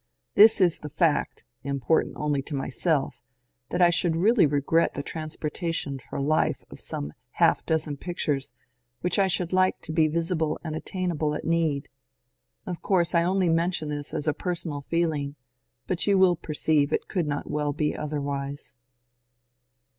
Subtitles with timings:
[0.33, 3.21] This is the fact (important only to myself)
[3.69, 8.51] that I should really regret the transportation for life of some half dozen pictures
[9.01, 11.87] which I should like to be visible and at tainable at need.
[12.65, 15.35] Of course I only mention this as a personal feeling,
[15.85, 18.73] but you will perceive it could not well be otherwise.